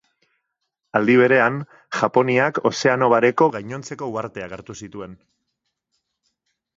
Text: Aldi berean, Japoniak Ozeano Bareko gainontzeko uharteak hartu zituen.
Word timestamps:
Aldi 0.99 1.17
berean, 1.17 1.57
Japoniak 1.97 2.57
Ozeano 2.69 3.09
Bareko 3.15 3.49
gainontzeko 3.57 4.09
uharteak 4.15 4.57
hartu 4.57 4.77
zituen. 4.85 5.13